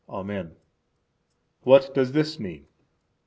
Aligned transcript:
Amen. 0.09 0.55
What 1.61 1.93
does 1.93 2.11
this 2.11 2.39
mean? 2.39 2.65